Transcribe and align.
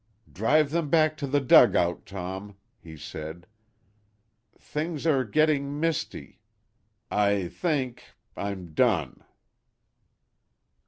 "Drive 0.33 0.89
back 0.89 1.15
to 1.17 1.27
the 1.27 1.39
dugout, 1.39 2.07
Tom," 2.07 2.57
he 2.79 2.97
said. 2.97 3.45
"Things 4.57 5.05
are 5.05 5.23
getting 5.23 5.79
misty. 5.79 6.39
I 7.11 7.47
think 7.47 8.05
I'm 8.35 8.73
done." 8.73 9.23